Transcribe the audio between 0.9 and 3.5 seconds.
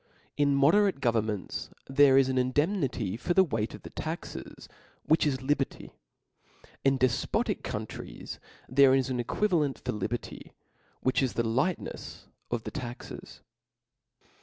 governments there is an indemnity for the